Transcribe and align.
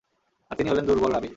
আর 0.51 0.55
তিনি 0.57 0.69
হলেন 0.69 0.85
দুর্বল 0.85 1.11
রাবী। 1.11 1.29